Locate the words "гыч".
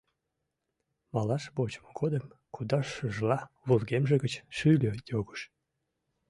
4.23-4.33